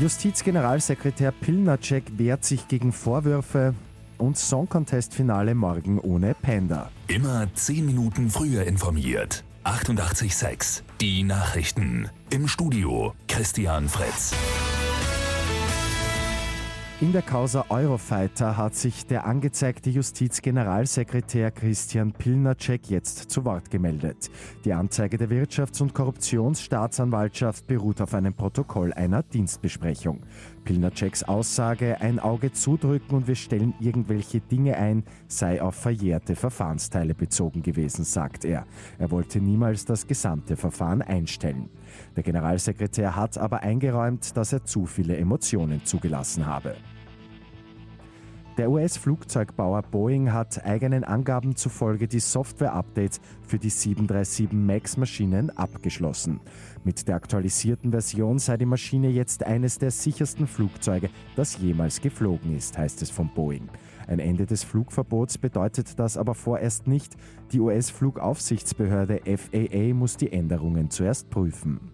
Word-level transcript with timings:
Justizgeneralsekretär 0.00 1.32
Pilnacek 1.32 2.04
wehrt 2.18 2.44
sich 2.44 2.68
gegen 2.68 2.92
Vorwürfe 2.92 3.74
und 4.16 4.38
Song 4.38 4.68
Contest 4.68 5.12
Finale 5.12 5.56
morgen 5.56 5.98
ohne 5.98 6.34
Panda. 6.34 6.90
Immer 7.08 7.52
10 7.52 7.84
Minuten 7.84 8.30
früher 8.30 8.62
informiert. 8.64 9.42
88.6 9.64 10.82
Die 11.00 11.24
Nachrichten. 11.24 12.08
Im 12.30 12.46
Studio 12.46 13.12
Christian 13.26 13.88
Fritz. 13.88 14.34
In 17.00 17.12
der 17.12 17.22
Causa 17.22 17.64
Eurofighter 17.68 18.56
hat 18.56 18.74
sich 18.74 19.06
der 19.06 19.24
angezeigte 19.24 19.88
Justizgeneralsekretär 19.88 21.52
Christian 21.52 22.10
Pilnacek 22.10 22.90
jetzt 22.90 23.30
zu 23.30 23.44
Wort 23.44 23.70
gemeldet. 23.70 24.32
Die 24.64 24.72
Anzeige 24.72 25.16
der 25.16 25.30
Wirtschafts- 25.30 25.80
und 25.80 25.94
Korruptionsstaatsanwaltschaft 25.94 27.68
beruht 27.68 28.00
auf 28.00 28.14
einem 28.14 28.34
Protokoll 28.34 28.92
einer 28.92 29.22
Dienstbesprechung. 29.22 30.24
Pilnaceks 30.64 31.22
Aussage, 31.22 32.00
ein 32.00 32.18
Auge 32.18 32.50
zudrücken 32.50 33.14
und 33.14 33.28
wir 33.28 33.36
stellen 33.36 33.74
irgendwelche 33.78 34.40
Dinge 34.40 34.76
ein, 34.76 35.04
sei 35.28 35.62
auf 35.62 35.76
verjährte 35.76 36.34
Verfahrensteile 36.34 37.14
bezogen 37.14 37.62
gewesen, 37.62 38.04
sagt 38.04 38.44
er. 38.44 38.66
Er 38.98 39.12
wollte 39.12 39.40
niemals 39.40 39.84
das 39.84 40.08
gesamte 40.08 40.56
Verfahren 40.56 41.02
einstellen. 41.02 41.70
Der 42.16 42.24
Generalsekretär 42.24 43.14
hat 43.14 43.38
aber 43.38 43.60
eingeräumt, 43.60 44.36
dass 44.36 44.52
er 44.52 44.64
zu 44.64 44.84
viele 44.84 45.16
Emotionen 45.16 45.84
zugelassen 45.84 46.44
habe. 46.44 46.74
Der 48.58 48.72
US-Flugzeugbauer 48.72 49.82
Boeing 49.82 50.32
hat 50.32 50.64
eigenen 50.64 51.04
Angaben 51.04 51.54
zufolge 51.54 52.08
die 52.08 52.18
Software-Updates 52.18 53.20
für 53.46 53.56
die 53.56 53.70
737 53.70 54.50
MAX-Maschinen 54.50 55.56
abgeschlossen. 55.56 56.40
Mit 56.82 57.06
der 57.06 57.14
aktualisierten 57.14 57.92
Version 57.92 58.40
sei 58.40 58.56
die 58.56 58.66
Maschine 58.66 59.10
jetzt 59.10 59.44
eines 59.44 59.78
der 59.78 59.92
sichersten 59.92 60.48
Flugzeuge, 60.48 61.08
das 61.36 61.58
jemals 61.58 62.00
geflogen 62.00 62.56
ist, 62.56 62.76
heißt 62.76 63.00
es 63.00 63.10
von 63.10 63.30
Boeing. 63.32 63.68
Ein 64.08 64.18
Ende 64.18 64.44
des 64.44 64.64
Flugverbots 64.64 65.38
bedeutet 65.38 65.96
das 65.96 66.16
aber 66.16 66.34
vorerst 66.34 66.88
nicht. 66.88 67.14
Die 67.52 67.60
US-Flugaufsichtsbehörde 67.60 69.20
FAA 69.24 69.94
muss 69.94 70.16
die 70.16 70.32
Änderungen 70.32 70.90
zuerst 70.90 71.30
prüfen. 71.30 71.92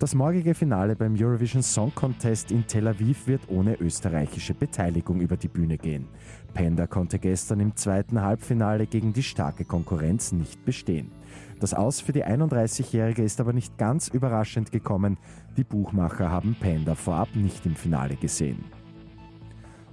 Das 0.00 0.14
morgige 0.14 0.54
Finale 0.54 0.96
beim 0.96 1.14
Eurovision 1.14 1.62
Song 1.62 1.94
Contest 1.94 2.50
in 2.52 2.66
Tel 2.66 2.88
Aviv 2.88 3.26
wird 3.26 3.42
ohne 3.48 3.78
österreichische 3.82 4.54
Beteiligung 4.54 5.20
über 5.20 5.36
die 5.36 5.48
Bühne 5.48 5.76
gehen. 5.76 6.08
Panda 6.54 6.86
konnte 6.86 7.18
gestern 7.18 7.60
im 7.60 7.76
zweiten 7.76 8.22
Halbfinale 8.22 8.86
gegen 8.86 9.12
die 9.12 9.22
starke 9.22 9.66
Konkurrenz 9.66 10.32
nicht 10.32 10.64
bestehen. 10.64 11.12
Das 11.60 11.74
Aus 11.74 12.00
für 12.00 12.14
die 12.14 12.24
31-Jährige 12.24 13.22
ist 13.22 13.40
aber 13.40 13.52
nicht 13.52 13.76
ganz 13.76 14.08
überraschend 14.08 14.72
gekommen. 14.72 15.18
Die 15.58 15.64
Buchmacher 15.64 16.30
haben 16.30 16.56
Panda 16.58 16.94
vorab 16.94 17.36
nicht 17.36 17.66
im 17.66 17.76
Finale 17.76 18.16
gesehen. 18.16 18.64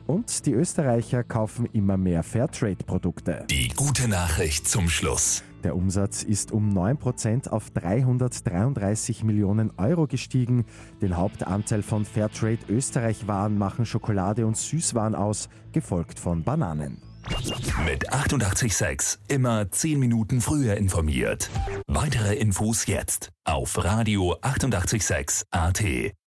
Und 0.05 0.45
die 0.45 0.53
Österreicher 0.53 1.25
kaufen 1.25 1.67
immer 1.73 1.97
mehr 1.97 2.23
Fairtrade-Produkte. 2.23 3.43
Die 3.49 3.67
gute 3.75 4.07
Nachricht 4.07 4.69
zum 4.69 4.87
Schluss. 4.87 5.43
Der 5.67 5.75
Umsatz 5.75 6.23
ist 6.23 6.53
um 6.53 6.69
9% 6.69 7.49
auf 7.49 7.71
333 7.71 9.25
Millionen 9.25 9.69
Euro 9.75 10.07
gestiegen. 10.07 10.63
Den 11.01 11.17
Hauptanteil 11.17 11.83
von 11.83 12.05
Fairtrade 12.05 12.59
Österreich-Waren 12.69 13.57
machen 13.57 13.85
Schokolade 13.85 14.47
und 14.47 14.55
Süßwaren 14.55 15.13
aus, 15.13 15.49
gefolgt 15.73 16.21
von 16.21 16.41
Bananen. 16.45 17.01
Mit 17.85 18.13
886 18.13 19.19
immer 19.27 19.69
10 19.69 19.99
Minuten 19.99 20.39
früher 20.39 20.77
informiert. 20.77 21.49
Weitere 21.85 22.35
Infos 22.35 22.85
jetzt 22.85 23.31
auf 23.43 23.83
Radio 23.83 24.37
886 24.41 25.47
AT. 25.51 25.83